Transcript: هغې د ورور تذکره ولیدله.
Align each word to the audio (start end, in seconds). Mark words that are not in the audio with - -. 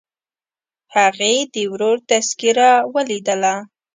هغې 0.95 1.33
د 1.53 1.55
ورور 1.71 1.97
تذکره 2.09 2.69
ولیدله. 2.93 3.55